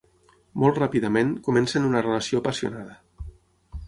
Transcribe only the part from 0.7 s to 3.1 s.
ràpidament, comencen una relació apassionada.